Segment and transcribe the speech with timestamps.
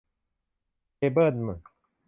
[0.95, 1.35] เคเบิล